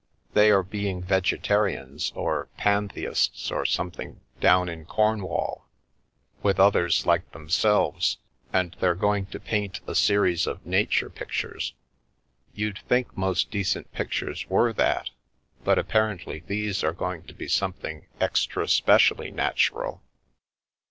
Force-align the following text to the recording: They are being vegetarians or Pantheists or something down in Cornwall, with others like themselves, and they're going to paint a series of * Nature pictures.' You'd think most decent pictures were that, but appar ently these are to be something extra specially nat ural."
They 0.33 0.49
are 0.49 0.63
being 0.63 1.03
vegetarians 1.03 2.11
or 2.15 2.49
Pantheists 2.57 3.51
or 3.51 3.65
something 3.65 4.19
down 4.39 4.67
in 4.67 4.83
Cornwall, 4.83 5.67
with 6.41 6.59
others 6.59 7.05
like 7.05 7.29
themselves, 7.33 8.17
and 8.51 8.75
they're 8.79 8.95
going 8.95 9.27
to 9.27 9.39
paint 9.39 9.79
a 9.85 9.93
series 9.93 10.47
of 10.47 10.65
* 10.65 10.65
Nature 10.79 11.11
pictures.' 11.11 11.75
You'd 12.55 12.79
think 12.79 13.15
most 13.15 13.51
decent 13.51 13.93
pictures 13.93 14.49
were 14.49 14.73
that, 14.73 15.11
but 15.63 15.77
appar 15.77 16.17
ently 16.17 16.43
these 16.47 16.83
are 16.83 16.93
to 16.95 17.33
be 17.35 17.47
something 17.47 18.07
extra 18.19 18.67
specially 18.67 19.29
nat 19.29 19.59
ural." 19.69 20.01